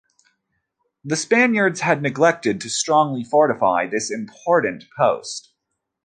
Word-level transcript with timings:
The 1.05 1.15
Spaniards 1.15 1.81
had 1.81 2.01
neglected 2.01 2.59
to 2.61 2.71
strongly 2.71 3.23
fortify 3.23 3.85
this 3.85 4.09
important 4.09 4.85
post. 4.97 5.53